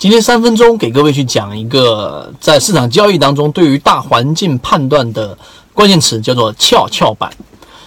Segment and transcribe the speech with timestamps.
[0.00, 5.36] 今天三分钟给各位去讲一个在市场交易当中对于大环境判断的
[5.74, 7.30] 关键词，叫做跷跷板。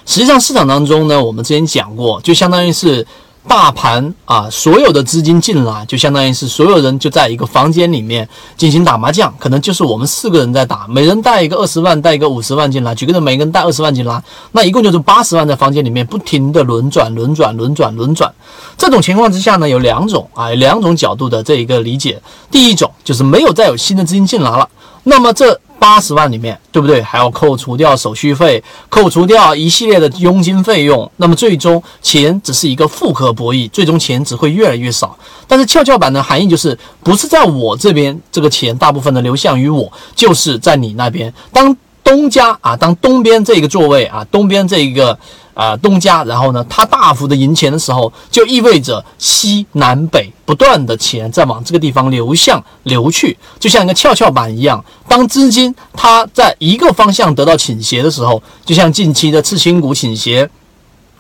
[0.05, 3.03] 实际上市场当中呢，我们之前讲过，就相当于是。
[3.47, 18.33] 大盘啊，所有的资金进来，就相当于是所有人就在一个房间里面进行打麻将，可能就是我们四个人在打，每人带一个二十万，带一个五十万进来，举个例，每个人带二十万进来，那一共就是八十万在房间里面不停的轮转、轮转、轮转、轮转。
[18.77, 22.21] 这种情况之下呢，有两种啊，两种角度的这一个理解。
[22.49, 24.67] 第一种就是没有再有新的资金进来了，
[25.03, 25.59] 那么这。
[25.83, 27.01] 八十万里面，对不对？
[27.01, 35.17] 还要扣除掉手续费，扣除掉一系列的佣金费用，那么最终钱只是一个复合博弈，最终钱只会越来越少。
[35.45, 41.33] 但是跷跷板的含义就是，不是在我这边这个钱大部分的流向于我，就是在你那边。
[41.51, 45.19] 当东家啊，当东边这个座位啊，东边这一个。
[45.53, 54.83] 啊，东家，然后呢，它大幅的赢钱的时候，就意味着西南北不断的钱在往这个地方流向流去，就像一个跷跷板一样。
[55.07, 60.49] 当资金它在一个方向得到倾斜的时候，就像近期的次新股倾斜。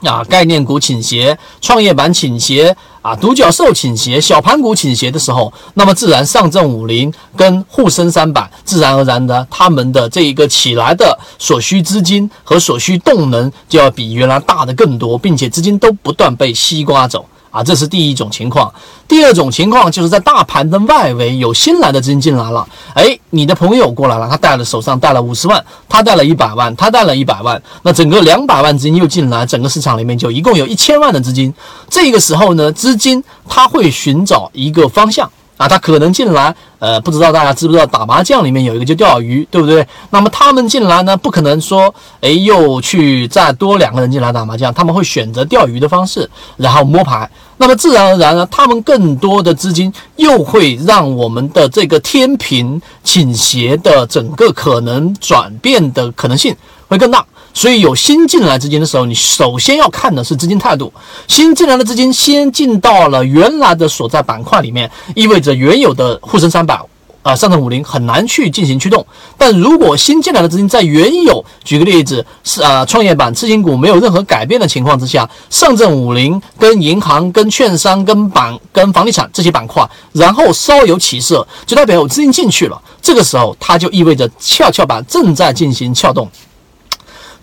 [0.03, 17.25] 啊，概念股倾斜，创业板倾斜，啊，独角兽倾斜，小盘股倾斜的时候，那么自然上证五零跟沪深三百，自然而然的，他们的这一个起来的所需资金和所需动能就要比原来大的更多，并且资金都不断被西瓜走。
[17.53, 18.73] 啊，这是第一种情况。
[19.07, 22.67] 第二种情况就是在大盘的外围有新来的资金进来了。
[22.95, 31.53] 哎，你的朋友过来了，他带了手上带了五十万，他带了一百万，他带了一百万，那整个两百万资金又进来，整个市场里面就一共有一千万的资金。
[31.87, 35.29] 这个时候呢，资金它会寻找一个方向。
[35.57, 39.87] 啊，他可能进来，呃，不知道大家知不知道打麻将里面有一个就钓鱼，对不对？
[40.09, 47.29] 那么他们进来呢，不可能说，哎，又去再多两个人进来打麻将，他们会选择钓鱼的方式，然后摸牌。
[47.57, 56.55] 那么自然而然呢，他们更多的资金又会让我们的这个天平倾斜的整个可能转变的可能性
[56.87, 57.25] 会更大。
[57.53, 60.91] 所以有新进来资金的时候，你首先要看的是资金态度。
[61.27, 66.81] 新进来的资金先进到了原来的所在板块里面，意味着原有的沪深三百、
[67.23, 69.03] 啊上证五零很难去进行驱动。
[69.37, 82.79] 但如果新进来的资金在原有，举个例子是啊创业板、次新股没有任何改变的情况之下，上证五零跟银行、跟券商、跟板、跟房地产这些板块，然后稍有起色，就代表有资金进去了。
[83.01, 86.29] 这个时候，它就意味着跷跷板正在进行撬动。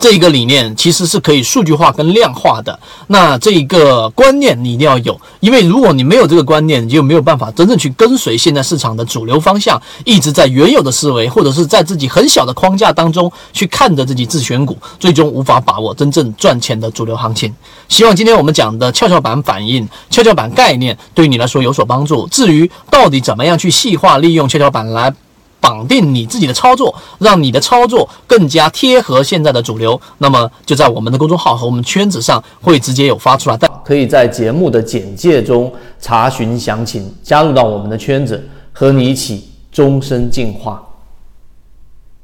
[0.00, 2.76] 这一个理念其实是可以数据化跟量化的。
[3.08, 17.54] 那这一个观念你一定要有，因为如果你没有这个观念，你就没有办法真正去跟随现在市场的主流方向，一直在原有的思维或者是在自己很小的框架当中去看着自己自选股，最终无法把握真正赚钱的主流行情。
[17.88, 22.26] 希望今天我们讲的跷跷板反应、跷跷板概念对你来说有所帮助。
[22.28, 25.12] 至于到底怎么样去细化利用跷跷板来。
[25.60, 30.00] 绑定你自己的操作，让你的操作更加贴合现在的主流。
[30.18, 40.82] 那么就在我们的公众号和我们圈子上会直接有发出来，可以在节目的简介中查询详情，加入到我们的圈子，和你一起终身进化。